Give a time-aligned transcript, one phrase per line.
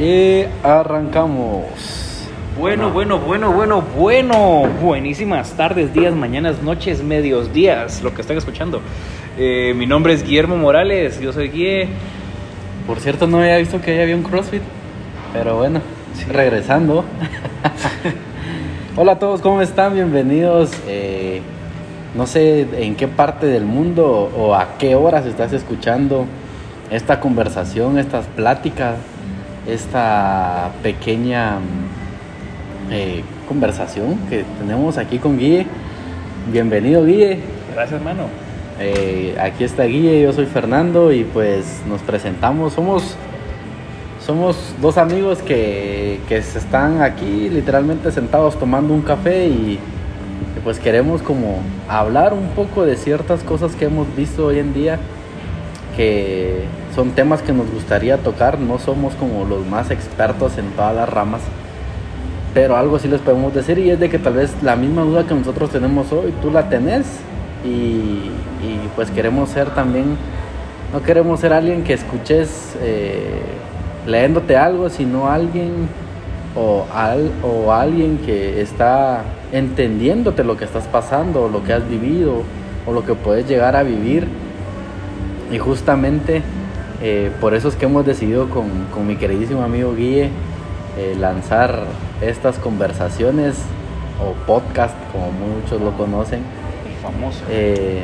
[0.00, 1.66] Y arrancamos.
[2.58, 4.66] Bueno, bueno, bueno, bueno, bueno.
[4.80, 8.80] Buenísimas tardes, días, mañanas, noches, medios días, lo que están escuchando.
[9.36, 11.88] Eh, mi nombre es Guillermo Morales, yo soy Guille.
[12.86, 14.62] Por cierto, no había visto que había un CrossFit.
[15.34, 15.82] Pero bueno,
[16.32, 17.04] regresando.
[18.96, 19.92] Hola a todos, ¿cómo están?
[19.92, 20.70] Bienvenidos.
[20.88, 21.42] Eh,
[22.16, 26.24] no sé en qué parte del mundo o a qué horas estás escuchando
[26.90, 28.96] esta conversación, estas pláticas,
[29.72, 31.58] esta pequeña
[32.90, 35.66] eh, conversación que tenemos aquí con Guille.
[36.52, 37.38] Bienvenido, Guille.
[37.74, 38.24] Gracias, hermano.
[38.78, 42.72] Eh, aquí está Guille, yo soy Fernando y pues nos presentamos.
[42.72, 43.14] Somos,
[44.24, 49.78] somos dos amigos que, que están aquí literalmente sentados tomando un café y,
[50.56, 51.58] y pues queremos como
[51.88, 54.98] hablar un poco de ciertas cosas que hemos visto hoy en día
[56.94, 61.08] son temas que nos gustaría tocar, no somos como los más expertos en todas las
[61.08, 61.40] ramas,
[62.54, 65.26] pero algo sí les podemos decir y es de que tal vez la misma duda
[65.26, 67.06] que nosotros tenemos hoy, tú la tenés
[67.64, 68.30] y,
[68.96, 70.16] pues queremos ser también,
[70.92, 73.40] no queremos ser alguien que escuches eh,
[74.06, 75.88] leyéndote algo, sino alguien
[76.56, 79.22] o, al, o alguien que está
[79.52, 82.42] entendiéndote lo que estás pasando, lo que has vivido
[82.86, 84.26] o lo que puedes llegar a vivir.
[85.50, 86.42] Y justamente
[87.02, 90.30] eh, por eso es que hemos decidido con, con mi queridísimo amigo Guille
[90.96, 91.84] eh, lanzar
[92.20, 93.56] estas conversaciones
[94.20, 96.40] o podcast, como muchos lo conocen.
[96.86, 97.42] El famoso.
[97.48, 98.02] Eh,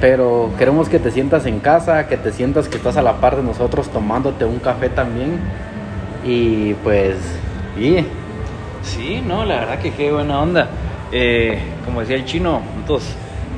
[0.00, 3.36] pero queremos que te sientas en casa, que te sientas que estás a la par
[3.36, 5.40] de nosotros tomándote un café también.
[6.24, 7.16] Y pues,
[7.76, 8.04] Guille.
[8.82, 10.68] Sí, no, la verdad que qué buena onda.
[11.12, 13.14] Eh, como decía el chino, nosotros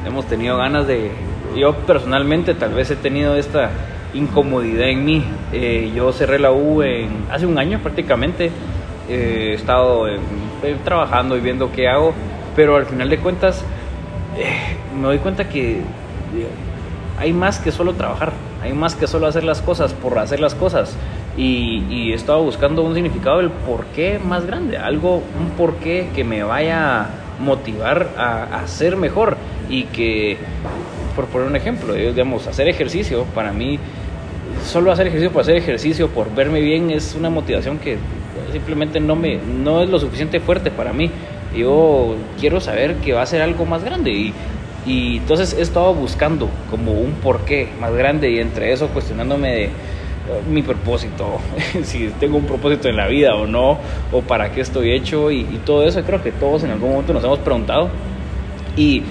[0.07, 1.11] hemos tenido ganas de.
[1.59, 3.71] Yo personalmente, tal vez he tenido esta
[4.15, 5.25] incomodidad en mí.
[5.53, 8.53] Eh, yo cerré la U en, hace un año prácticamente.
[9.09, 10.19] Eh, he estado eh,
[10.85, 12.13] trabajando y viendo qué hago,
[12.55, 13.65] pero al final de cuentas
[14.37, 15.83] eh, me doy cuenta que eh,
[17.19, 18.33] hay más que solo trabajar,
[18.63, 20.97] hay más que solo hacer las cosas por hacer las cosas.
[21.37, 26.23] Y, y he estado buscando un significado del porqué más grande, algo, un porqué que
[26.23, 27.07] me vaya a
[27.41, 29.37] motivar a, a ser mejor
[29.69, 30.37] y que,
[31.19, 33.77] por poner un ejemplo, eh, digamos, hacer ejercicio, para mí,
[34.65, 37.97] solo hacer ejercicio por hacer ejercicio, por verme bien, es una motivación que
[38.53, 41.11] simplemente no, me, no es lo suficiente fuerte para mí.
[41.57, 44.33] Yo quiero saber que va a ser algo más grande y,
[44.87, 49.65] y entonces he estado buscando como un porqué más grande y entre eso cuestionándome de
[49.65, 49.71] eh,
[50.49, 51.41] mi propósito,
[51.83, 53.79] si tengo un propósito en la vida o no,
[54.13, 57.13] o para qué estoy hecho y, y todo eso creo que todos en algún momento
[57.13, 57.89] nos hemos preguntado.
[58.77, 59.03] Y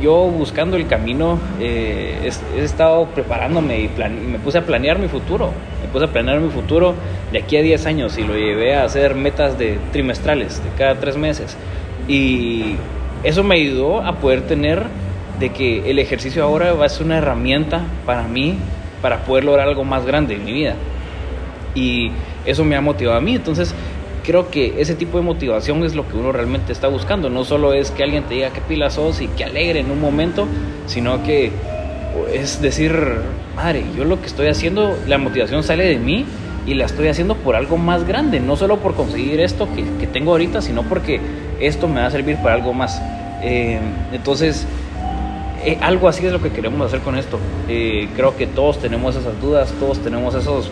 [0.00, 5.52] yo buscando el camino eh, he, estado preparándome y, me puse a planear mi futuro.
[5.82, 6.94] Me puse a planear mi futuro
[7.32, 10.96] de aquí a 10 años y lo llevé a hacer metas de trimestrales, de cada
[10.96, 11.56] tres meses.
[12.08, 12.76] Y
[13.22, 14.82] eso me ayudó a poder tener
[15.38, 18.56] de que el ejercicio ahora va a ser una herramienta para mí
[19.00, 20.74] para poder lograr algo más grande en mi vida.
[21.74, 22.10] Y
[22.46, 23.34] eso me ha motivado a mí.
[23.34, 23.74] Entonces,
[24.24, 27.30] creo que ese tipo de motivación es lo que uno realmente está buscando.
[27.30, 30.00] No solo es que alguien te diga qué pila sos y que alegre en un
[30.00, 30.46] momento,
[30.86, 31.52] sino que
[32.32, 32.92] es decir,
[33.54, 36.24] madre, yo lo que estoy haciendo, la motivación sale de mí
[36.66, 40.06] y la estoy haciendo por algo más grande, no solo por conseguir esto que, que
[40.06, 41.20] tengo ahorita, sino porque
[41.60, 43.00] esto me va a servir para algo más.
[43.42, 43.78] Eh,
[44.12, 44.66] entonces,
[45.64, 47.38] eh, algo así es lo que queremos hacer con esto.
[47.68, 50.70] Eh, creo que todos tenemos esas dudas, todos tenemos esas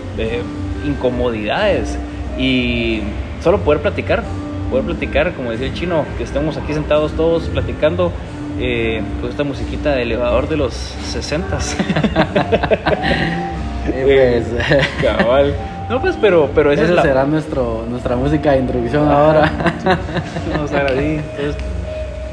[0.87, 1.99] incomodidades
[2.39, 3.01] y
[3.43, 4.23] solo poder platicar,
[4.71, 8.13] poder platicar, como decía el chino, que estemos aquí sentados todos platicando
[8.61, 11.59] eh, con esta musiquita de elevador de los 60
[13.89, 15.55] Eh, pues, Cabal.
[15.91, 17.03] No, pues, pero, pero esa esa es la...
[17.03, 19.51] será nuestro, nuestra música de introducción ahora.
[20.55, 21.57] Vamos a ver así, entonces,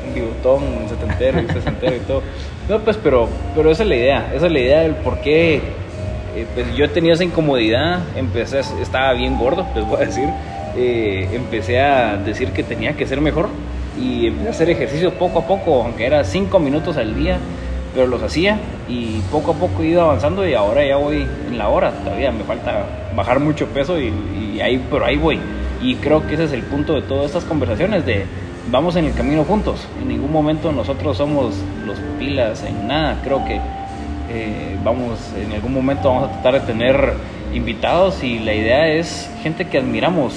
[0.08, 2.22] un bigotón, un setentero, un sesentero y todo.
[2.70, 5.56] No, pues, pero, pero esa es la idea, esa es la idea del por qué.
[6.36, 10.30] eh, pues yo tenía esa incomodidad, empecé, estaba bien gordo, les voy a decir.
[10.82, 13.50] Eh, empecé a decir que tenía que ser mejor
[14.00, 17.38] y empecé a hacer ejercicio poco a poco, aunque era cinco minutos al día,
[17.94, 21.58] pero los hacía y poco a poco he ido avanzando y ahora ya voy en
[21.58, 21.92] la hora.
[21.92, 24.14] Todavía me falta bajar mucho peso y,
[24.56, 25.38] y ahí, pero ahí voy.
[25.82, 28.26] Y creo que ese es el punto de todas estas conversaciones de
[28.72, 29.86] vamos en el camino juntos.
[30.02, 31.56] En ningún momento nosotros somos
[31.86, 33.20] los pilas en nada.
[33.22, 33.56] Creo que
[34.32, 37.14] eh, vamos, en algún momento vamos a tratar de tener
[37.54, 40.36] invitados y la idea es gente que admiramos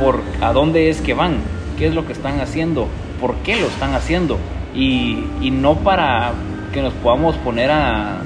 [0.00, 1.36] por a dónde es que van,
[1.78, 2.88] qué es lo que están haciendo,
[3.20, 4.38] por qué lo están haciendo.
[4.74, 6.32] Y, y no para
[6.72, 8.22] que nos podamos poner a,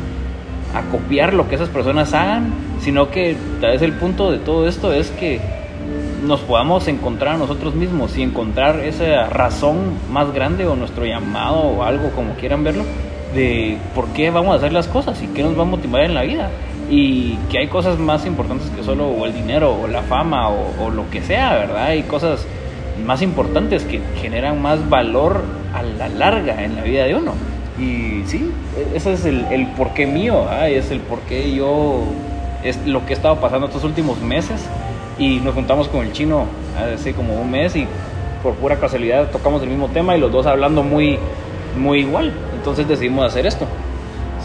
[0.74, 4.68] a copiar lo que esas personas hagan, sino que tal vez el punto de todo
[4.68, 5.40] esto es que
[6.24, 11.58] nos podamos encontrar a nosotros mismos y encontrar esa razón más grande o nuestro llamado
[11.58, 12.84] o algo como quieran verlo
[13.34, 16.14] de por qué vamos a hacer las cosas y qué nos va a motivar en
[16.14, 16.50] la vida
[16.90, 20.90] y que hay cosas más importantes que solo o el dinero o la fama o,
[20.90, 21.84] lo que sea, ¿verdad?
[21.84, 22.46] Hay cosas
[23.04, 25.42] más importantes que generan más valor
[25.74, 27.32] a la larga en la vida de uno.
[27.78, 28.52] Y sí,
[28.94, 32.02] ese es el, el porqué mío, es el porqué yo,
[32.62, 34.64] es lo que he estado pasando estos últimos meses
[35.18, 36.46] y nos juntamos con el chino
[36.76, 37.86] hace como un mes y
[38.42, 41.18] por pura casualidad tocamos el mismo tema y los dos hablando muy,
[41.78, 42.32] muy igual.
[42.54, 43.66] Entonces decidimos hacer esto.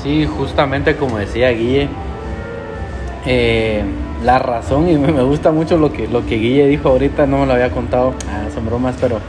[0.02, 1.90] Sí, justamente como decía Guille,
[3.32, 3.84] eh,
[4.24, 7.46] la razón, y me gusta mucho lo que, lo que Guille dijo ahorita, no me
[7.46, 9.20] lo había contado, ah, son bromas, pero,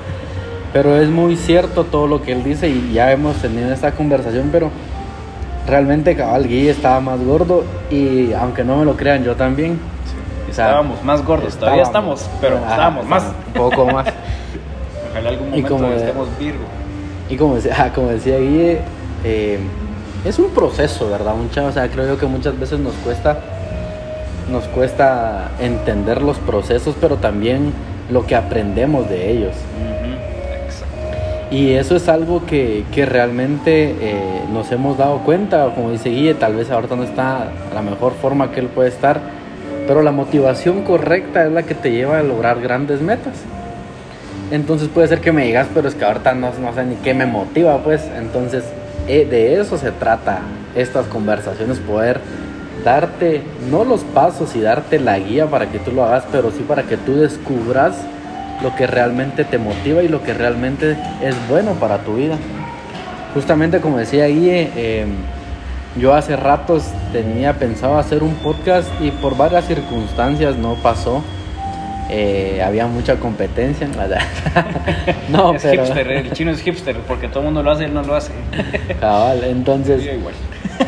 [0.72, 4.48] pero es muy cierto todo lo que él dice y ya hemos tenido esta conversación,
[4.50, 4.70] pero
[5.66, 9.78] realmente cabal Guille estaba más gordo y aunque no me lo crean, yo también
[10.48, 13.24] estábamos más gordos, todavía estamos, pero estábamos más.
[13.48, 14.06] Un poco más.
[15.10, 16.64] Ojalá algún momento y como estemos Virgo.
[17.28, 18.80] Y como decía, como decía Guille,
[19.24, 19.58] eh,
[20.24, 21.34] es un proceso, ¿verdad?
[21.34, 23.40] Mucha, o sea, creo yo que muchas veces nos cuesta,
[24.50, 27.72] nos cuesta entender los procesos, pero también
[28.10, 29.54] lo que aprendemos de ellos.
[31.50, 36.34] Y eso es algo que, que realmente eh, nos hemos dado cuenta, como dice Guille,
[36.34, 39.20] tal vez ahorita no está la mejor forma que él puede estar,
[39.88, 43.34] pero la motivación correcta es la que te lleva a lograr grandes metas.
[44.52, 47.14] Entonces puede ser que me digas, pero es que ahorita no, no sé ni qué
[47.14, 48.08] me motiva, pues.
[48.16, 48.64] Entonces
[49.08, 50.42] eh, de eso se trata
[50.76, 52.20] estas conversaciones, poder
[52.84, 56.64] darte, no los pasos y darte la guía para que tú lo hagas, pero sí
[56.66, 57.96] para que tú descubras
[58.62, 62.36] lo que realmente te motiva y lo que realmente es bueno para tu vida.
[63.34, 65.06] Justamente como decía Guille, eh,
[65.96, 71.22] yo hace ratos tenía pensado hacer un podcast y por varias circunstancias no pasó.
[72.10, 73.88] Eh, había mucha competencia.
[75.30, 78.02] no, es hipster, el chino es hipster porque todo el mundo lo hace, él no
[78.02, 78.32] lo hace.
[79.00, 80.08] Cabal, entonces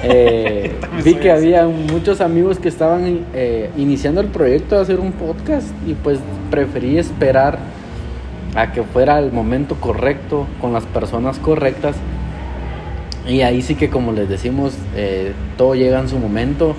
[0.03, 0.75] eh,
[1.05, 5.69] vi que había muchos amigos que estaban eh, iniciando el proyecto de hacer un podcast
[5.87, 6.19] y pues
[6.51, 7.59] preferí esperar
[8.55, 11.97] a que fuera el momento correcto, con las personas correctas
[13.29, 16.75] y ahí sí que como les decimos, eh, todo llega en su momento.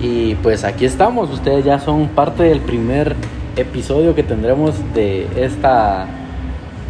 [0.00, 3.14] Y pues aquí estamos, ustedes ya son parte del primer
[3.56, 6.06] episodio que tendremos de esta,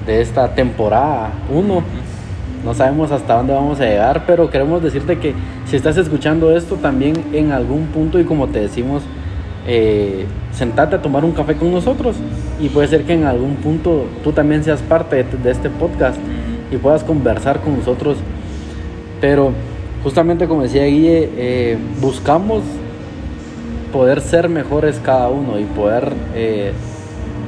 [0.06, 1.82] de esta temporada 1.
[2.64, 5.34] No sabemos hasta dónde vamos a llegar, pero queremos decirte que
[5.66, 9.02] si estás escuchando esto también en algún punto y como te decimos,
[9.66, 12.16] eh, sentate a tomar un café con nosotros
[12.60, 16.18] y puede ser que en algún punto tú también seas parte de, este podcast
[16.70, 18.18] y puedas conversar con nosotros
[19.22, 19.52] pero
[20.02, 22.62] justamente como decía Guille, eh, buscamos
[23.94, 26.72] poder ser mejores cada uno y poder eh,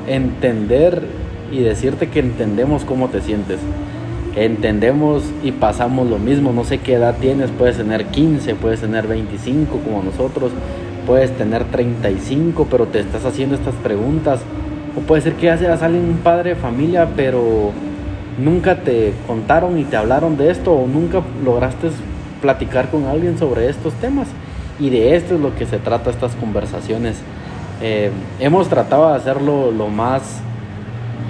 [0.07, 1.03] entender
[1.51, 3.59] y decirte que entendemos cómo te sientes.
[4.37, 6.53] Entendemos y pasamos lo mismo.
[6.53, 10.53] No sé qué edad tienes, puedes tener 15, puedes tener 25 como nosotros,
[11.05, 14.39] puedes tener 35, pero te estás haciendo estas preguntas.
[14.97, 17.73] O puede ser que ya seas alguien, un padre de familia, pero
[18.39, 21.89] nunca te contaron y te hablaron de esto o nunca lograste
[22.41, 24.29] platicar con alguien sobre estos temas.
[24.79, 27.17] Y de esto es lo que se trata estas conversaciones.
[27.81, 30.41] Eh, hemos tratado de hacerlo lo más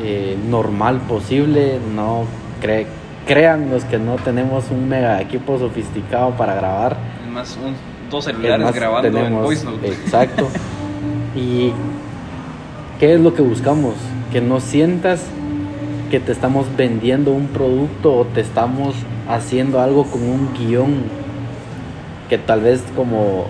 [0.02, 1.78] eh, normal posible.
[1.94, 2.24] No
[2.60, 2.86] cre
[3.26, 6.96] crean los que no tenemos un mega equipo sofisticado para grabar.
[7.32, 7.74] más un,
[8.08, 9.88] dos celulares grabando en voice note.
[9.88, 10.48] Exacto.
[11.36, 11.72] y
[13.00, 13.94] ¿qué es lo que buscamos?
[14.32, 15.24] Que no sientas
[16.10, 18.94] que te estamos vendiendo un producto o te estamos
[19.28, 21.25] haciendo algo con un guion
[22.28, 23.46] que tal vez como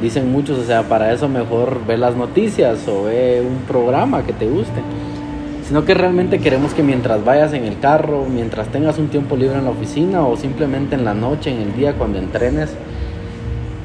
[0.00, 4.32] dicen muchos, o sea, para eso mejor ve las noticias o ve un programa que
[4.32, 4.80] te guste.
[5.66, 9.58] Sino que realmente queremos que mientras vayas en el carro, mientras tengas un tiempo libre
[9.58, 12.70] en la oficina o simplemente en la noche, en el día cuando entrenes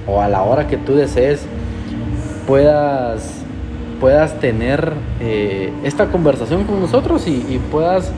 [0.05, 1.45] o a la hora que tú desees,
[2.45, 3.41] puedas
[3.99, 8.11] puedas tener eh, esta conversación con nosotros y, puedas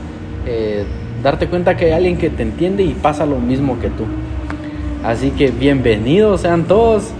[0.46, 0.84] eh,
[1.22, 4.04] darte cuenta que hay alguien que te entiende y pasa lo mismo que tú.
[5.04, 7.12] Así que bienvenidos sean todos.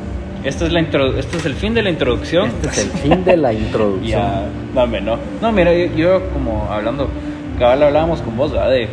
[0.42, 2.48] Esto es, la esto es el fin de la introducción.
[2.48, 4.22] Este es el fin de la introducción.
[4.22, 5.18] ya, dame, no.
[5.42, 7.08] No, mira, yo, como hablando,
[7.58, 8.70] cabal hablábamos con vos, ¿verdad?
[8.70, 8.88] De,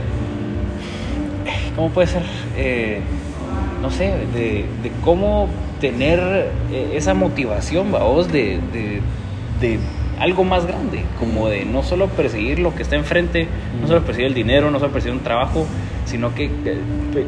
[1.76, 2.24] ¿Cómo puede ser?
[2.58, 3.00] Eh,
[3.82, 5.48] no sé, de, de, cómo
[5.80, 6.52] tener
[6.94, 9.02] esa motivación, vos, de, de
[9.62, 9.80] de
[10.20, 13.48] algo más grande, como de no solo perseguir lo que está enfrente,
[13.80, 15.66] no solo perseguir el dinero, no solo perseguir un trabajo,
[16.06, 16.50] sino que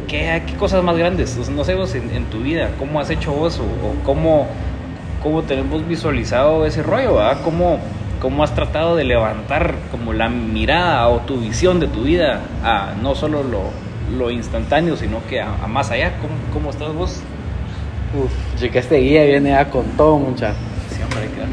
[0.07, 4.03] qué cosas más grandes, no sé vos en, tu vida, cómo has hecho vos o,
[4.05, 4.47] cómo,
[5.21, 7.37] cómo tenemos visualizado ese rollo, ¿verdad?
[7.43, 7.79] ¿Cómo,
[8.19, 12.93] cómo has tratado de levantar como la mirada o tu visión de tu vida a
[13.01, 13.61] no solo lo,
[14.17, 16.13] lo instantáneo, sino que a, a más allá.
[16.21, 17.21] ¿Cómo, ¿Cómo, estás vos?
[18.13, 20.53] Uf, que este guía viene ya con todo, mucha.
[20.89, 21.51] Sí, hombre, claro.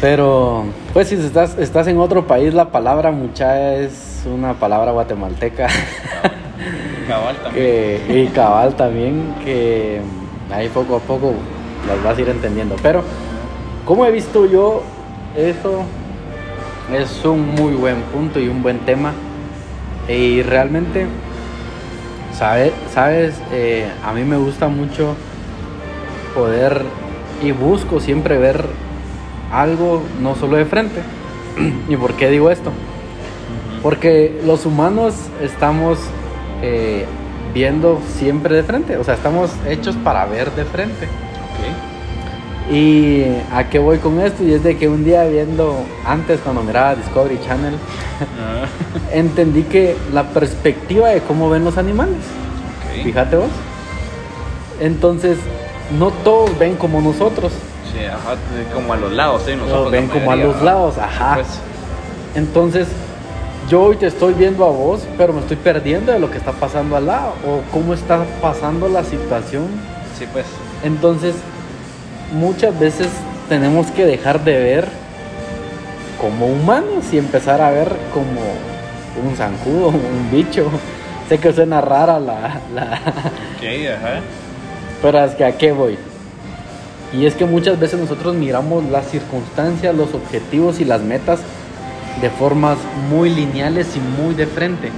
[0.00, 5.68] Pero, pues si estás, estás en otro país, la palabra mucha es una palabra guatemalteca.
[7.10, 7.64] Cabal también.
[8.06, 10.00] Que, y cabal también, que
[10.52, 11.34] ahí poco a poco
[11.88, 12.76] las vas a ir entendiendo.
[12.82, 13.02] Pero,
[13.84, 14.84] como he visto yo,
[15.36, 15.82] eso
[16.94, 19.12] es un muy buen punto y un buen tema.
[20.08, 21.06] Y realmente,
[22.32, 22.72] ¿sabes?
[22.92, 25.16] sabes eh, a mí me gusta mucho
[26.32, 26.82] poder
[27.42, 28.66] y busco siempre ver
[29.52, 31.02] algo no solo de frente.
[31.88, 32.70] ¿Y por qué digo esto?
[33.82, 35.98] Porque los humanos estamos
[36.62, 37.06] eh,
[37.52, 41.08] viendo siempre de frente, o sea, estamos hechos para ver de frente.
[42.70, 44.44] ¿Y a qué voy con esto?
[44.44, 48.66] Y es de que un día viendo, antes cuando miraba Discovery Channel, ah.
[49.12, 52.18] entendí que la perspectiva de cómo ven los animales.
[53.02, 53.48] Fíjate vos.
[54.78, 55.38] Entonces,
[55.98, 57.52] no todos ven como nosotros.
[57.92, 58.36] Sí, ajá,
[58.72, 59.56] como a los lados, ¿eh?
[59.56, 61.34] Nosotros ven como a los lados, ajá.
[61.34, 61.48] Pues.
[62.36, 62.86] Entonces,
[63.70, 66.50] yo hoy te estoy viendo a vos, pero me estoy perdiendo de lo que está
[66.50, 69.68] pasando al lado, o cómo está pasando la situación.
[70.18, 70.44] Sí, pues.
[70.82, 71.36] Entonces,
[72.32, 73.06] muchas veces
[73.48, 74.88] tenemos que dejar de ver
[76.20, 78.40] como humanos y empezar a ver como
[79.24, 80.68] un zancudo, un bicho.
[81.28, 82.60] Sé que suena rara la...
[82.74, 82.82] la...
[82.94, 84.20] ajá.
[85.00, 85.96] Pero es que a qué voy.
[87.12, 91.38] Y es que muchas veces nosotros miramos las circunstancias, los objetivos y las metas
[92.20, 94.90] de formas muy lineales y muy de frente.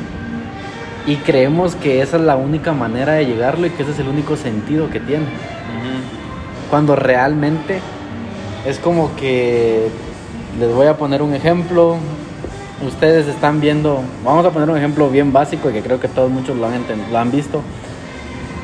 [1.07, 4.09] Y creemos que esa es la única manera de llegarlo y que ese es el
[4.09, 5.26] único sentido que tiene.
[6.71, 7.81] Cuando realmente
[8.66, 9.88] es como que,
[10.59, 11.97] les voy a poner un ejemplo,
[12.87, 16.31] ustedes están viendo, vamos a poner un ejemplo bien básico y que creo que todos
[16.31, 17.62] muchos lo han, lo han visto.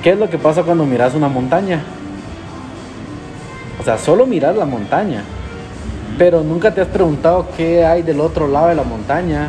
[0.03, 1.83] ¿Qué es lo que pasa cuando miras una montaña?
[3.81, 5.23] O sea, solo miras la montaña,
[6.19, 9.49] pero nunca te has preguntado qué hay del otro lado de la montaña,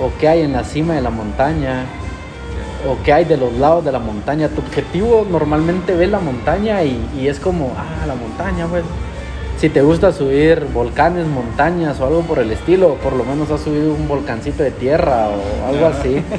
[0.00, 1.84] o qué hay en la cima de la montaña,
[2.88, 4.48] o qué hay de los lados de la montaña.
[4.48, 8.84] Tu objetivo normalmente ve la montaña y, es como, ah, la montaña, pues.
[9.58, 13.60] Si te gusta subir volcanes, montañas o algo por el estilo, por lo menos has
[13.60, 16.22] subido un volcancito de tierra o algo así.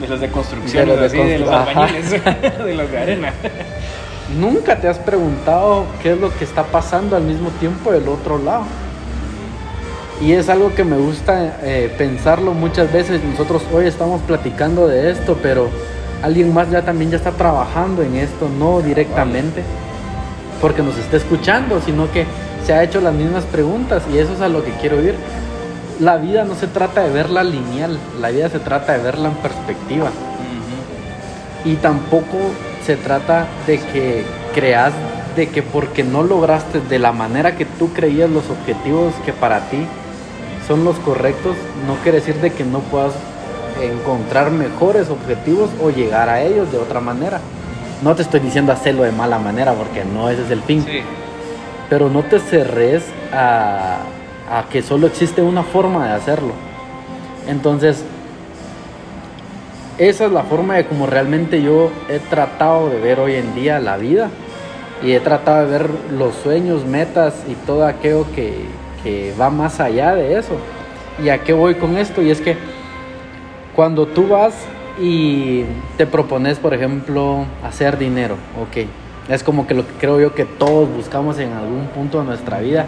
[0.00, 2.10] De los de construcción, de los, de, de los albañiles,
[2.64, 3.32] de los de arena.
[4.36, 8.38] Nunca te has preguntado qué es lo que está pasando al mismo tiempo del otro
[8.38, 8.64] lado.
[10.20, 13.22] Y es algo que me gusta eh, pensarlo muchas veces.
[13.22, 15.68] Nosotros hoy estamos platicando de esto, pero
[16.22, 19.62] alguien más ya también ya está trabajando en esto, no directamente
[20.60, 22.26] porque nos está escuchando, sino que
[22.64, 25.14] se ha hecho las mismas preguntas y eso es a lo que quiero ir.
[26.00, 29.34] La vida no se trata de verla lineal, la vida se trata de verla en
[29.36, 30.10] perspectiva.
[31.64, 32.38] Y tampoco
[32.88, 34.94] se trata de que creas
[35.36, 39.68] de que porque no lograste de la manera que tú creías los objetivos que para
[39.68, 39.86] ti
[40.66, 41.54] son los correctos,
[41.86, 43.12] no quiere decir de que no puedas
[43.82, 47.40] encontrar mejores objetivos o llegar a ellos de otra manera.
[48.02, 50.82] No te estoy diciendo hacerlo de mala manera porque no ese es el fin.
[51.90, 53.04] Pero no te cerres
[53.34, 53.98] a,
[54.50, 56.54] a que solo existe una forma de hacerlo.
[57.46, 58.02] Entonces,
[59.98, 63.80] esa es la forma de como realmente yo he tratado de ver hoy en día
[63.80, 64.30] la vida
[65.02, 68.52] y he tratado de ver los sueños, metas y todo aquello que,
[69.02, 70.56] que va más allá de eso.
[71.22, 72.22] ¿Y a qué voy con esto?
[72.22, 72.56] Y es que
[73.74, 74.54] cuando tú vas
[75.00, 75.64] y
[75.96, 78.86] te propones, por ejemplo, hacer dinero, ok,
[79.28, 82.60] es como que lo que creo yo que todos buscamos en algún punto de nuestra
[82.60, 82.86] vida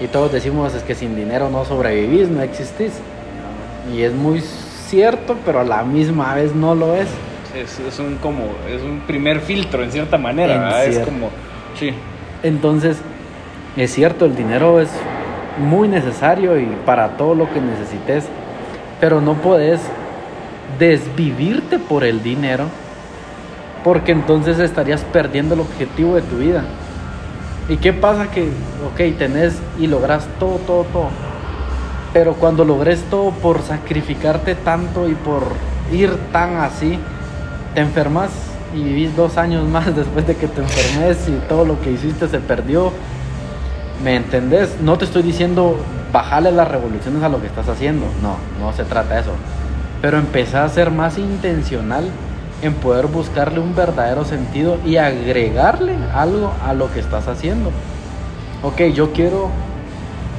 [0.00, 2.92] y todos decimos es que sin dinero no sobrevivís, no existís.
[3.94, 4.42] Y es muy
[4.92, 7.08] cierto, pero a la misma vez no lo es.
[7.56, 11.30] Es, es un como, es un primer filtro en cierta manera, Es como,
[11.80, 11.94] sí.
[12.42, 12.98] Entonces,
[13.74, 14.90] es cierto, el dinero es
[15.58, 18.24] muy necesario y para todo lo que necesites,
[19.00, 19.80] pero no puedes
[20.78, 22.66] desvivirte por el dinero,
[23.84, 26.64] porque entonces estarías perdiendo el objetivo de tu vida.
[27.70, 28.30] ¿Y qué pasa?
[28.30, 31.31] Que, ok, tenés y logras todo, todo, todo.
[32.12, 35.44] Pero cuando logres todo por sacrificarte tanto y por
[35.92, 36.98] ir tan así,
[37.74, 38.30] te enfermas
[38.74, 42.28] y vivís dos años más después de que te enfermes y todo lo que hiciste
[42.28, 42.92] se perdió
[44.02, 44.80] ¿Me entendés?
[44.80, 45.76] No te estoy diciendo
[46.12, 48.06] bajarle las revoluciones a lo que estás haciendo.
[48.20, 49.30] No, no se trata de eso.
[50.00, 52.10] Pero empezar a ser más intencional
[52.62, 57.70] en poder buscarle un verdadero sentido y agregarle algo a lo que estás haciendo.
[58.62, 59.50] ok, yo quiero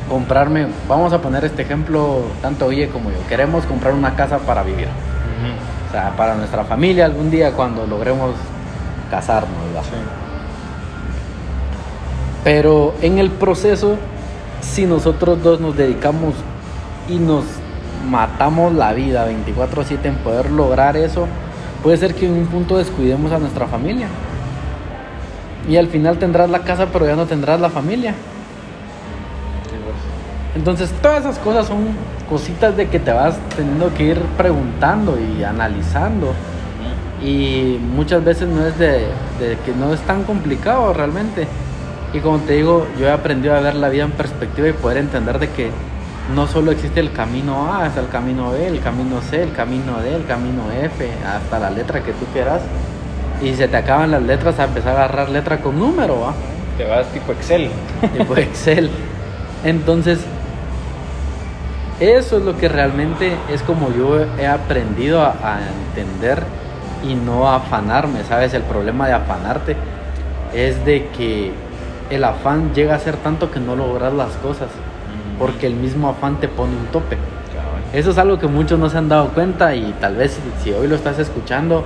[0.10, 4.64] comprarme, vamos a poner este ejemplo, tanto Guille como yo, queremos comprar una casa para
[4.64, 4.88] vivir.
[5.88, 8.36] O sea, para nuestra familia algún día cuando logremos
[9.12, 9.84] casarnos, ¿verdad?
[12.44, 13.98] Pero en el proceso,
[14.62, 16.34] si nosotros dos nos dedicamos
[17.08, 17.46] y nos
[18.10, 21.28] matamos la vida 24/7 en poder lograr eso,
[21.82, 24.08] puede ser que en un punto descuidemos a nuestra familia.
[25.70, 28.16] Y al final tendrás la casa, pero ya no tendrás la familia.
[30.56, 31.88] Entonces, todas esas cosas son
[32.30, 36.34] cositas de que te vas teniendo que ir preguntando y analizando.
[37.24, 39.08] Y muchas veces no es de,
[39.40, 41.48] de que no es tan complicado realmente.
[42.14, 44.98] Y como te digo, yo he aprendido a ver la vida en perspectiva y poder
[44.98, 45.72] entender de que
[46.36, 50.00] no solo existe el camino A, está el camino B, el camino C, el camino
[50.00, 52.62] D, el camino F, hasta la letra que tú quieras.
[53.42, 56.34] Y se te acaban las letras a empezar a agarrar letra con número, ¿va?
[56.78, 57.70] Te vas tipo Excel.
[58.16, 58.90] Tipo Excel.
[59.64, 60.20] Entonces,
[62.12, 66.44] eso es lo que realmente es como yo he aprendido a, a entender
[67.08, 68.54] y no afanarme, ¿sabes?
[68.54, 69.76] El problema de afanarte
[70.54, 71.52] es de que
[72.10, 74.70] el afán llega a ser tanto que no logras las cosas,
[75.40, 77.18] porque el mismo afán te pone un tope.
[77.94, 80.74] Eso es algo que muchos no se han dado cuenta y tal vez si, si
[80.74, 81.86] hoy lo estás escuchando,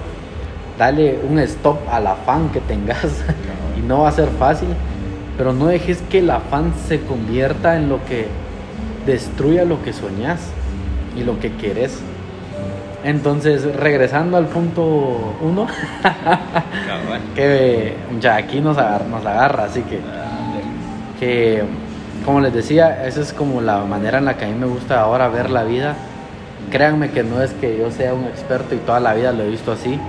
[0.77, 3.03] dale un stop al afán que tengas
[3.77, 4.69] y no va a ser fácil,
[5.37, 8.27] pero no dejes que el afán se convierta en lo que
[9.07, 10.39] destruya lo que soñas
[11.17, 11.99] y lo que quieres.
[13.03, 15.67] Entonces, regresando al punto uno,
[17.35, 19.99] que ya aquí nos agarra, nos agarra, así que,
[21.19, 21.63] que,
[22.25, 24.99] como les decía, esa es como la manera en la que a mí me gusta
[24.99, 25.95] ahora ver la vida.
[26.69, 29.49] Créanme que no es que yo sea un experto y toda la vida lo he
[29.49, 29.99] visto así,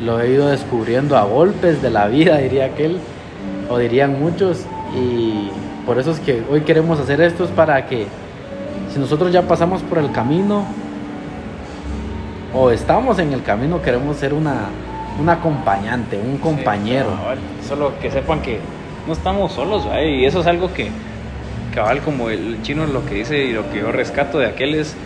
[0.00, 3.00] lo he ido descubriendo a golpes de la vida, diría aquel,
[3.68, 4.64] o dirían muchos,
[4.96, 5.50] y
[5.84, 8.06] por eso es que hoy queremos hacer esto, es para que
[8.92, 10.64] si nosotros ya pasamos por el camino,
[12.52, 14.68] o estamos en el camino, queremos ser una,
[15.20, 17.10] un acompañante, un compañero.
[17.10, 17.38] Sí, cabal.
[17.68, 18.58] Solo que sepan que
[19.06, 20.90] no estamos solos, y eso es algo que,
[21.74, 24.96] cabal, como el chino lo que dice y lo que yo rescato de aquel es,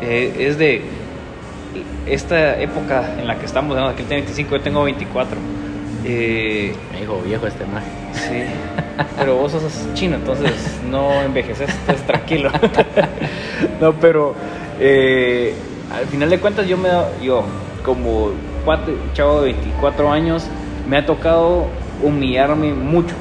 [0.00, 0.82] eh, es de
[2.06, 3.86] esta época en la que estamos, ¿no?
[3.86, 5.36] aquel tiene 25, yo tengo 24.
[6.04, 8.01] Eh, Me dijo viejo este man.
[8.12, 8.42] Sí,
[9.18, 9.62] pero vos sos
[9.94, 12.50] chino, entonces no envejeces, entonces tranquilo.
[13.80, 14.34] no, pero
[14.80, 15.54] eh,
[15.92, 16.88] al final de cuentas yo me
[17.22, 17.44] yo
[17.84, 18.30] como
[18.64, 20.46] cuatro, chavo de 24 años
[20.88, 21.66] me ha tocado
[22.02, 23.14] humillarme mucho.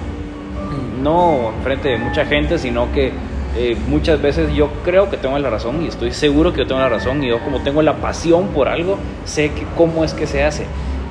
[1.01, 3.11] No frente de mucha gente sino que
[3.57, 6.79] eh, muchas veces yo creo que tengo la razón y estoy seguro que yo tengo
[6.79, 10.25] la razón y yo como tengo la pasión por algo sé que cómo es que
[10.25, 10.65] se hace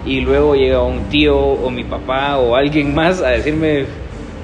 [0.06, 3.84] y luego llega un tío o mi papá o alguien más a decirme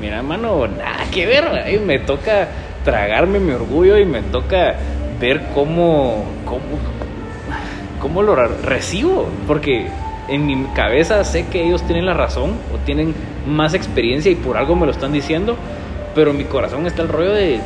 [0.01, 2.49] mira hermano nada que ver y me toca
[2.87, 4.77] tragarme mi orgullo y me toca
[5.21, 6.79] ver cómo, cómo,
[8.01, 9.89] cómo lo recibo, porque
[10.29, 13.13] en mi cabeza sé que ellos tienen la razón o tienen
[13.47, 15.57] más experiencia y por algo me lo están diciendo,
[16.15, 17.59] pero en mi corazón está el rollo de,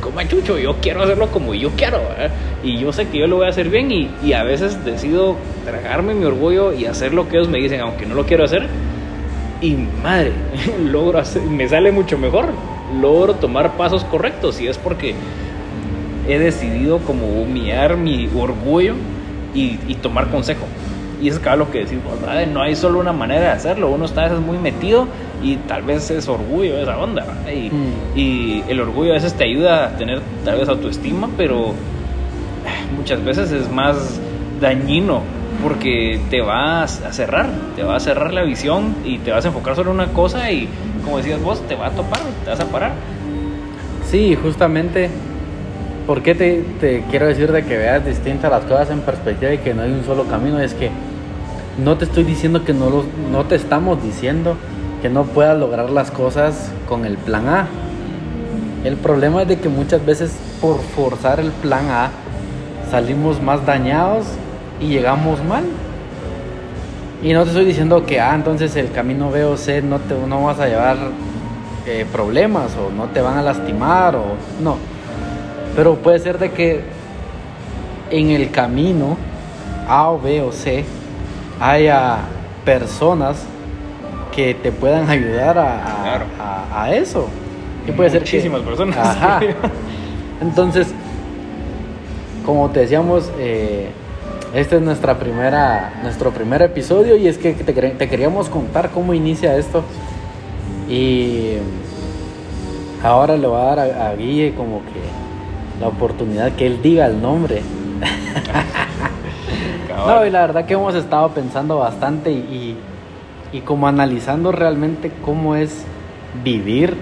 [0.00, 2.30] como chucho, yo quiero hacerlo como yo quiero, ¿verdad?
[2.64, 6.14] y yo sé que yo lo voy a hacer bien y a veces decido tragarme
[6.14, 8.66] mi orgullo y hacer lo que ellos me dicen, aunque no lo quiero hacer,
[9.60, 10.32] y madre,
[10.84, 12.46] logro hacer, me sale mucho mejor,
[13.00, 15.14] logro tomar pasos correctos y es porque
[16.28, 18.94] he decidido como humillar mi orgullo
[19.54, 20.64] y, y tomar consejo.
[21.20, 22.46] Y es claro lo que decimos, ¿verdad?
[22.48, 25.06] no hay solo una manera de hacerlo, uno está a veces muy metido
[25.40, 27.24] y tal vez es orgullo esa onda.
[27.48, 28.18] Y, Mm.
[28.18, 31.74] y el orgullo a veces te ayuda a tener tal vez autoestima, pero
[32.96, 34.18] muchas veces es más
[34.60, 35.22] dañino
[35.62, 39.48] porque te va a cerrar, te va a cerrar la visión y te vas a
[39.48, 40.68] enfocar solo en una cosa y
[41.04, 42.92] como decías vos, te va a topar, te vas a parar.
[44.10, 45.10] Sí, justamente.
[46.06, 49.58] ¿Por qué te, te quiero decir de que veas distintas las cosas en perspectiva y
[49.58, 50.58] que no hay un solo camino?
[50.58, 50.90] Es que
[51.82, 54.56] no te estoy diciendo que no, los, no te estamos diciendo
[55.00, 57.66] que no puedas lograr las cosas con el plan A.
[58.84, 62.10] El problema es de que muchas veces por forzar el plan A
[62.90, 64.26] salimos más dañados
[64.82, 65.64] y llegamos mal.
[67.22, 70.14] Y no te estoy diciendo que, ah, entonces el camino B o C no, te,
[70.26, 70.96] no vas a llevar
[71.86, 74.24] eh, problemas o no te van a lastimar o
[74.60, 74.76] no.
[75.76, 76.80] Pero puede ser de que
[78.10, 79.16] en el camino
[79.88, 80.84] A o B o C
[81.60, 82.18] haya
[82.64, 83.44] personas
[84.34, 86.24] que te puedan ayudar a, a- Claro.
[86.40, 87.28] a- a eso.
[87.86, 88.96] Que puede ser que- Muchísimas personas.
[88.98, 89.40] Ajá.
[90.40, 90.88] Entonces,
[92.44, 93.90] como te decíamos, eh,
[94.54, 98.90] este es nuestra primera, nuestro primer episodio y es que te, quer- te queríamos contar
[98.90, 99.82] cómo inicia esto.
[100.88, 101.54] Y
[103.02, 105.00] ahora le va a dar a, a Guille como que
[105.80, 107.62] la oportunidad que él diga el nombre.
[110.06, 112.76] no, y la verdad que hemos estado pensando bastante y,
[113.52, 115.84] y, y como analizando realmente cómo es
[116.44, 116.96] vivir.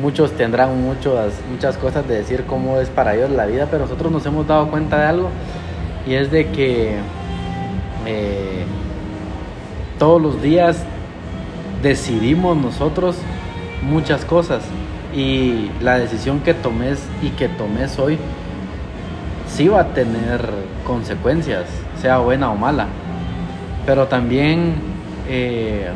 [0.00, 4.10] Muchos tendrán muchas, muchas cosas de decir cómo es para ellos la vida, pero nosotros
[4.10, 5.28] nos hemos dado cuenta de algo
[6.06, 6.96] y es de que
[8.06, 8.64] eh,
[9.98, 10.84] todos los días
[11.82, 13.16] decidimos nosotros
[13.82, 14.62] muchas cosas
[15.14, 18.18] y la decisión que tomes y que tomes hoy
[19.48, 20.48] sí va a tener
[20.86, 21.64] consecuencias,
[22.00, 22.86] sea buena o mala.
[23.84, 24.74] Pero también
[25.28, 25.88] eh,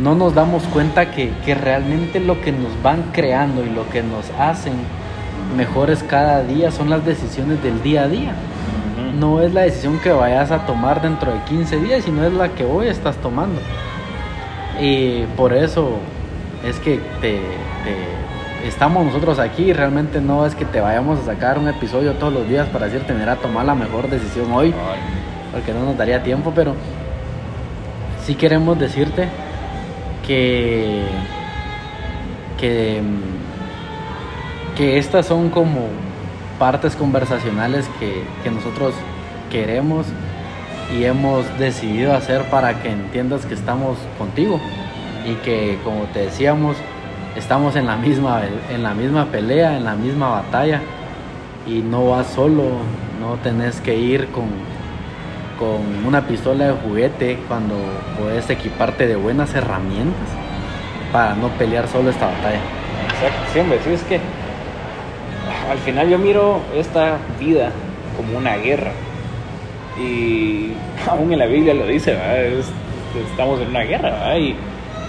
[0.00, 4.02] no nos damos cuenta que, que, realmente lo que nos van creando y lo que
[4.02, 4.74] nos hacen
[5.52, 8.34] mejores cada día son las decisiones del día a día.
[9.18, 12.48] No es la decisión que vayas a tomar dentro de 15 días, sino es la
[12.50, 13.60] que hoy estás tomando.
[14.80, 15.98] Y por eso
[16.64, 17.40] es que te,
[18.66, 19.72] estamos nosotros aquí.
[19.72, 23.12] Realmente no es que te vayamos a sacar un episodio todos los días para decirte,
[23.12, 24.74] mira, tomar la mejor decisión hoy,
[25.52, 26.74] porque no nos daría tiempo, pero
[28.24, 29.28] sí queremos decirte
[30.26, 31.02] que,
[32.58, 33.02] que,
[34.76, 35.88] que estas son como
[36.58, 38.94] partes conversacionales que, que nosotros
[39.50, 40.06] queremos
[40.96, 44.60] y hemos decidido hacer para que entiendas que estamos contigo
[45.26, 46.76] y que como te decíamos
[47.36, 50.80] estamos en la misma en la misma pelea en la misma batalla
[51.66, 52.64] y no vas solo
[53.20, 54.44] no tenés que ir con
[55.58, 57.76] con una pistola de juguete cuando
[58.18, 60.28] puedes equiparte de buenas herramientas
[61.12, 62.58] para no pelear solo esta batalla.
[63.14, 64.20] Exacto siempre sí es que
[65.70, 67.70] al final yo miro esta vida
[68.16, 68.92] como una guerra.
[70.00, 70.72] Y
[71.08, 72.66] aún en la Biblia lo dice es,
[73.30, 74.56] estamos en una guerra y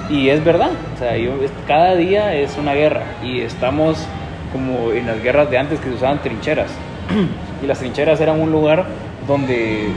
[0.10, 1.32] y es verdad, o sea, yo,
[1.66, 3.04] cada día es una guerra.
[3.24, 4.06] Y estamos
[4.52, 6.72] como en las guerras de antes que se usaban trincheras.
[7.64, 8.86] y las trincheras eran un lugar
[9.28, 9.88] donde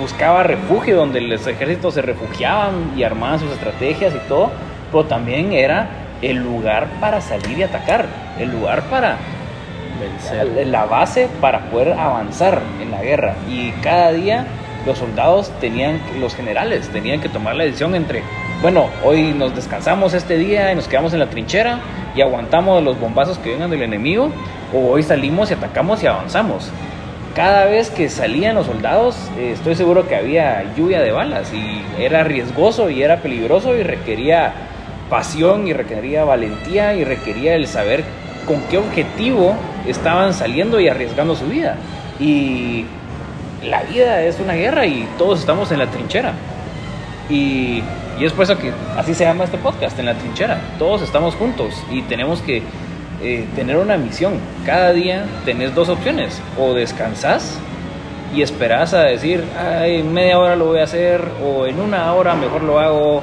[0.00, 4.50] buscaba refugio, donde los ejércitos se refugiaban y armaban sus estrategias y todo,
[4.92, 5.88] pero también era
[6.22, 8.06] el lugar para salir y atacar,
[8.38, 9.16] el lugar para
[9.98, 13.34] vencer, la base para poder avanzar en la guerra.
[13.48, 14.46] Y cada día
[14.86, 18.22] los soldados tenían, los generales tenían que tomar la decisión entre
[18.60, 21.78] bueno, hoy nos descansamos este día y nos quedamos en la trinchera
[22.16, 24.32] y aguantamos los bombazos que vengan del enemigo,
[24.74, 26.68] o hoy salimos y atacamos y avanzamos.
[27.36, 31.84] Cada vez que salían los soldados, eh, estoy seguro que había lluvia de balas y
[32.02, 34.52] era riesgoso y era peligroso y requería
[35.08, 38.02] pasión y requería valentía y requería el saber
[38.44, 39.54] con qué objetivo
[39.86, 41.76] estaban saliendo y arriesgando su vida.
[42.18, 42.84] Y
[43.64, 46.32] la vida es una guerra y todos estamos en la trinchera.
[47.30, 47.82] Y
[48.18, 50.60] y es por eso que así se llama este podcast, en la trinchera.
[50.78, 52.62] Todos estamos juntos y tenemos que
[53.22, 54.34] eh, tener una misión.
[54.66, 56.40] Cada día tenés dos opciones.
[56.58, 57.58] O descansás
[58.34, 62.34] y esperás a decir, ay, media hora lo voy a hacer, o en una hora
[62.34, 63.22] mejor lo hago,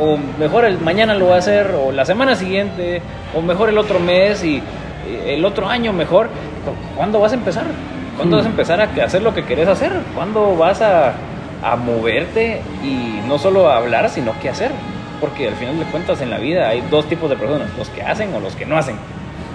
[0.00, 3.02] o mejor el mañana lo voy a hacer, o la semana siguiente,
[3.34, 4.62] o mejor el otro mes y
[5.26, 6.28] el otro año mejor.
[6.96, 7.64] ¿Cuándo vas a empezar?
[8.16, 9.92] ¿Cuándo vas a empezar a hacer lo que querés hacer?
[10.14, 11.14] ¿Cuándo vas a
[11.62, 14.70] a moverte y no solo a hablar, sino qué hacer.
[15.20, 18.02] Porque al final de cuentas en la vida hay dos tipos de personas, los que
[18.02, 18.96] hacen o los que no hacen.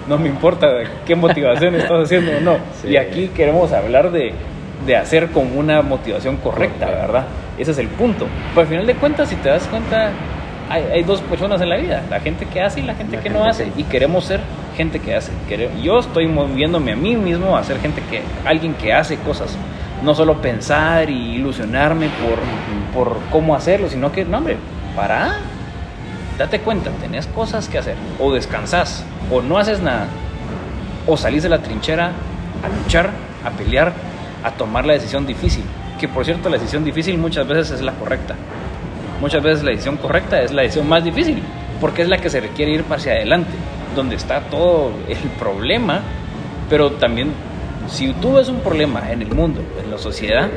[0.08, 0.68] No me importa
[1.06, 2.56] qué motivación estás haciendo o no.
[2.84, 4.32] Y aquí queremos hablar de,
[4.86, 7.26] de hacer con una motivación correcta, ¿verdad?
[7.58, 8.26] Ese es el punto.
[8.50, 10.10] Pero al final de cuentas, si te das cuenta,
[10.72, 13.28] hay, hay, dos personas en la vida, la gente que hace y la gente que
[13.28, 13.70] no hace.
[13.76, 14.40] Y queremos ser
[14.76, 15.30] gente que hace.
[15.82, 19.56] Yo estoy moviéndome a mí mismo a ser gente que, alguien que hace cosas.
[20.02, 22.38] No solo pensar y ilusionarme por,
[23.06, 24.56] por cómo hacerlo, sino que, no, hombre,
[24.96, 25.40] para,
[26.38, 30.06] date cuenta, tenés cosas que hacer, o descansás, o no haces nada,
[31.06, 32.12] o salís de la trinchera
[32.64, 33.10] a luchar,
[33.44, 33.92] a pelear,
[34.42, 35.64] a tomar la decisión difícil,
[36.00, 38.34] que por cierto la decisión difícil muchas veces es la correcta,
[39.22, 41.40] muchas veces la decisión correcta es la decisión más difícil,
[41.80, 43.52] porque es la que se requiere ir hacia adelante,
[43.94, 46.00] donde está todo el problema,
[46.68, 47.32] pero también
[47.88, 50.48] si tú ves un problema en el mundo, en la sociedad,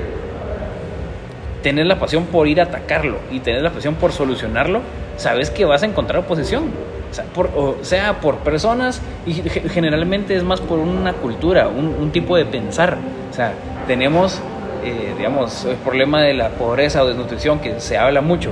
[1.61, 4.81] tener la pasión por ir a atacarlo y tener la pasión por solucionarlo,
[5.17, 6.63] sabes que vas a encontrar oposición.
[7.11, 9.33] O sea, por, o sea, por personas y
[9.69, 12.97] generalmente es más por una cultura, un, tipo de pensar.
[13.31, 13.53] O sea,
[13.87, 14.41] tenemos,
[14.85, 18.51] eh, digamos, el problema de la pobreza o desnutrición que se habla mucho.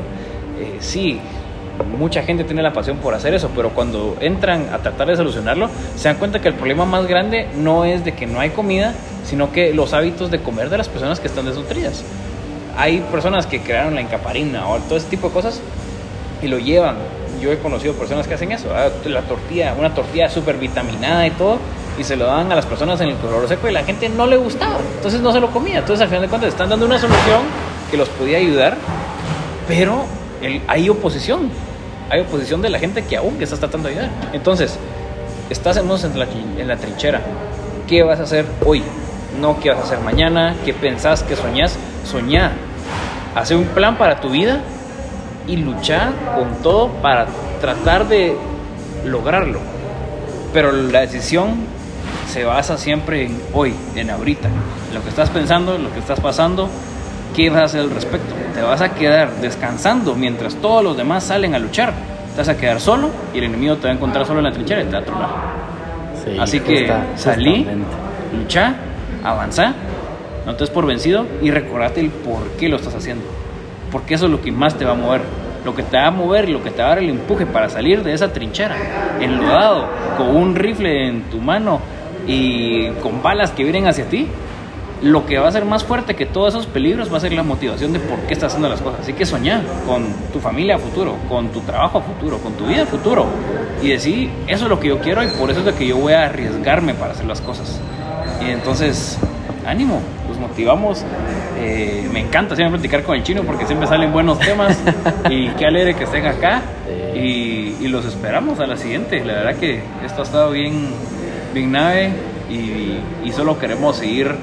[0.59, 1.19] Eh, sí,
[1.97, 5.69] mucha gente tiene la pasión por hacer eso, pero cuando entran a tratar de solucionarlo,
[5.95, 8.93] se dan cuenta que el problema más grande no es de que no hay comida,
[9.23, 12.03] sino que los hábitos de comer de las personas que están desnutridas.
[12.77, 15.61] Hay personas que crearon la encaparina o todo ese tipo de cosas
[16.41, 16.95] y lo llevan.
[17.41, 18.69] yo he conocido personas que hacen eso,
[19.05, 21.59] la tortilla, una tortilla súper vitaminada y todo,
[21.97, 24.25] y se lo dan a las personas en el color seco y la gente no
[24.25, 25.79] le gustaba, entonces no se lo comía.
[25.79, 27.41] Entonces al final de cuentas están dando una solución
[27.91, 28.77] que los podía ayudar,
[29.67, 30.05] pero
[30.67, 31.49] hay oposición,
[32.09, 34.11] hay oposición de la gente que aún que está tratando de ayudar.
[34.33, 34.77] Entonces,
[35.49, 36.27] estás en la,
[36.57, 37.21] en la trinchera,
[37.87, 38.83] ¿qué vas a hacer hoy?
[39.39, 41.75] No qué vas a hacer mañana, qué pensás, qué soñás,
[42.05, 42.51] soñá.
[43.35, 44.61] Hace un plan para tu vida
[45.47, 47.27] y luchar con todo para
[47.61, 48.35] tratar de
[49.05, 49.59] lograrlo.
[50.53, 51.55] Pero la decisión
[52.33, 55.99] se basa siempre en hoy, en ahorita, en lo que estás pensando, en lo que
[55.99, 56.67] estás pasando,
[57.35, 58.33] qué vas a hacer al respecto.
[58.55, 61.93] Te vas a quedar descansando mientras todos los demás salen a luchar.
[62.33, 64.51] Te vas a quedar solo y el enemigo te va a encontrar solo en la
[64.51, 65.29] trinchera y te va a tronar.
[66.39, 67.67] Así que salí,
[68.35, 68.77] lucha,
[69.23, 69.75] avanza,
[70.47, 73.25] no te des por vencido y recordate el por qué lo estás haciendo.
[73.91, 75.21] Porque eso es lo que más te va a mover.
[75.63, 77.69] Lo que te va a mover, lo que te va a dar el empuje para
[77.69, 78.75] salir de esa trinchera,
[79.21, 79.85] enlodado,
[80.17, 81.79] con un rifle en tu mano
[82.27, 84.27] y con balas que vienen hacia ti,
[85.03, 87.43] lo que va a ser más fuerte que todos esos peligros va a ser la
[87.43, 89.01] motivación de por qué estás haciendo las cosas.
[89.01, 92.65] Así que soñá con tu familia a futuro, con tu trabajo a futuro, con tu
[92.65, 93.25] vida a futuro.
[93.81, 95.97] Y decir, eso es lo que yo quiero y por eso es de que yo
[95.97, 97.81] voy a arriesgarme para hacer las cosas.
[98.41, 99.17] Y entonces,
[99.65, 101.03] ánimo, los motivamos.
[101.59, 104.77] Eh, me encanta siempre platicar con el chino porque siempre salen buenos temas
[105.29, 106.61] y qué alegre que estén acá.
[107.13, 109.23] Y, y, los esperamos a la siguiente.
[109.23, 110.87] La verdad que esto ha estado bien,
[111.53, 112.11] bien nave
[112.49, 114.35] y, y solo queremos seguir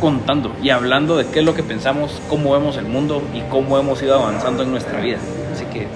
[0.00, 3.78] contando y hablando de qué es lo que pensamos, cómo vemos el mundo y cómo
[3.78, 5.16] hemos ido avanzando en nuestra vida.
[5.52, 5.86] Así que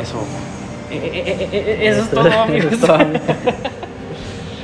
[0.00, 0.18] eso,
[0.90, 2.74] eh, eh, eh, eso es todo, amigos.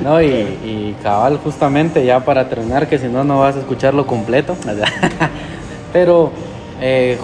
[0.01, 4.07] No, y, y, cabal, justamente ya para terminar, que si no, no vas a escucharlo
[4.07, 4.55] completo.
[5.93, 6.31] Pero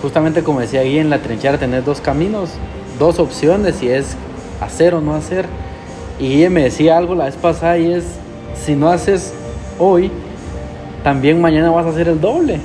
[0.00, 2.50] justamente como decía ahí en la trinchera, tener dos caminos,
[2.98, 4.16] dos opciones, y es
[4.60, 5.46] hacer o no hacer.
[6.22, 8.04] Y ella me decía algo la vez pasada y es,
[8.54, 9.34] si no haces
[9.76, 10.08] hoy,
[11.02, 12.60] también mañana vas a hacer el doble.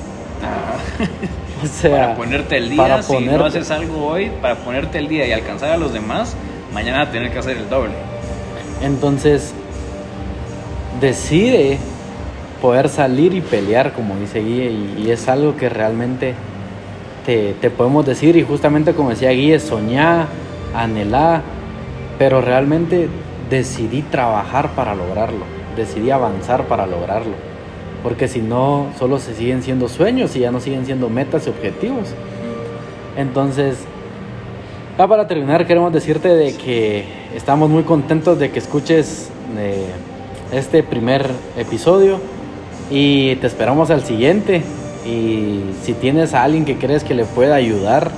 [1.63, 5.25] o sea, para ponerte el día, si no haces algo hoy, para ponerte el día
[5.25, 6.35] y alcanzar a los demás,
[6.71, 7.93] mañana vas a tener que hacer el doble.
[8.83, 9.55] Entonces,
[11.01, 11.79] decide
[12.61, 16.35] poder salir y pelear, como dice Guille, y, es algo que realmente
[17.25, 20.27] te, te, podemos decir, y justamente como decía Guille, soñar,
[20.75, 21.41] anhelar,
[22.19, 23.09] pero realmente
[23.49, 27.33] decidí trabajar para lograrlo, decidí avanzar para lograrlo
[28.03, 31.49] porque si no, solo se siguen siendo sueños y ya no siguen siendo metas y
[31.49, 32.10] objetivos.
[33.17, 33.79] Entonces,
[34.97, 37.05] ya para terminar, queremos decirte de que
[37.36, 39.88] estamos muy contentos de que escuches eh,
[40.51, 42.19] este primer episodio
[42.89, 44.62] y te esperamos al siguiente.
[45.05, 48.12] Y si tienes a alguien que crees que le pueda ayudar,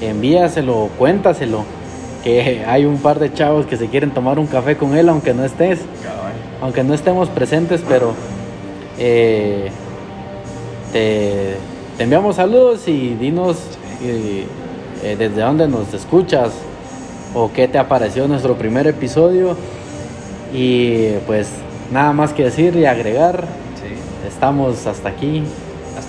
[0.00, 1.64] envíaselo, cuéntaselo.
[2.22, 5.32] Que hay un par de chavos que se quieren tomar un café con él, aunque
[5.32, 5.80] no estés,
[6.60, 8.12] aunque no estemos presentes, pero
[8.98, 9.70] eh,
[10.92, 11.54] te,
[11.98, 13.56] enviamos saludos y dinos
[14.02, 14.46] eh,
[15.02, 16.52] desde dónde nos escuchas
[17.34, 19.56] o qué te apareció nuestro primer episodio.
[20.52, 21.48] Y pues
[21.92, 23.44] nada más que decir y agregar.
[24.26, 25.42] Estamos hasta aquí.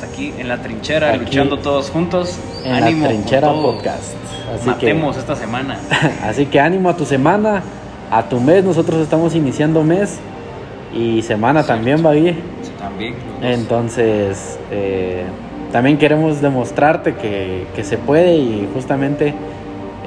[0.03, 2.39] Aquí en la trinchera, luchando todos juntos.
[2.63, 4.13] En ánimo la trinchera podcast.
[4.53, 5.77] Así Matemos esta semana.
[6.23, 7.61] así que ánimo a tu semana,
[8.09, 8.63] a tu mes.
[8.63, 10.19] Nosotros estamos iniciando mes
[10.93, 12.39] y semana también, va bien.
[12.79, 13.15] También.
[13.41, 15.23] Entonces, eh,
[15.71, 19.33] también queremos demostrarte que, se puede y justamente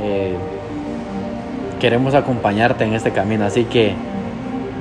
[0.02, 0.34] eh,
[1.80, 3.46] queremos acompañarte en este camino.
[3.46, 3.94] Así que,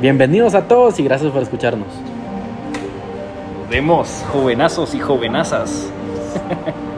[0.02, 2.13] bienvenidos a todos y gracias por escucharnos.
[3.74, 5.90] Nos vemos, jovenazos y jovenazas.